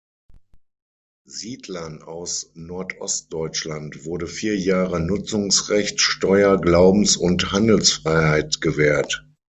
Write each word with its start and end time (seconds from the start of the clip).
Siedlern 1.27 2.01
aus 2.01 2.49
Nordostdeutschland 2.55 4.03
wurde 4.03 4.25
vier 4.25 4.57
Jahre 4.57 4.99
Nutzungsrecht, 4.99 6.01
Steuer-, 6.01 6.57
Glaubens- 6.59 7.17
und 7.17 7.51
Handelsfreiheit 7.51 8.61
gewährt. 8.61 9.27